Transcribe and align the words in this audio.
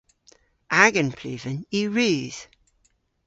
Agan 0.83 1.09
pluven 1.17 1.57
yw 1.77 1.87
rudh. 1.95 2.41